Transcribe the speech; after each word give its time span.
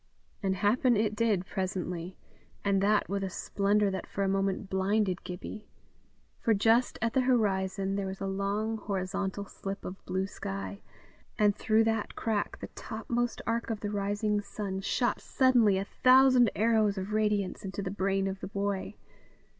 And 0.41 0.55
happen 0.55 0.97
it 0.97 1.15
did 1.15 1.45
presently, 1.45 2.17
and 2.65 2.81
that 2.81 3.07
with 3.07 3.23
a 3.23 3.29
splendour 3.29 3.91
that 3.91 4.07
for 4.07 4.23
a 4.23 4.27
moment 4.27 4.67
blinded 4.67 5.23
Gibbie. 5.23 5.67
For 6.39 6.55
just 6.55 6.97
at 7.03 7.13
the 7.13 7.21
horizon 7.21 7.95
there 7.97 8.07
was 8.07 8.19
a 8.19 8.25
long 8.25 8.79
horizontal 8.79 9.45
slip 9.45 9.85
of 9.85 10.03
blue 10.07 10.25
sky, 10.25 10.81
and 11.37 11.55
through 11.55 11.83
that 11.83 12.15
crack 12.15 12.57
the 12.61 12.69
topmost 12.69 13.43
arc 13.45 13.69
of 13.69 13.81
the 13.81 13.91
rising 13.91 14.41
sun 14.41 14.79
shot 14.81 15.21
suddenly 15.21 15.77
a 15.77 15.85
thousand 15.85 16.49
arrows 16.55 16.97
of 16.97 17.13
radiance 17.13 17.63
into 17.63 17.83
the 17.83 17.91
brain 17.91 18.25
of 18.25 18.39
the 18.39 18.47
boy. 18.47 18.95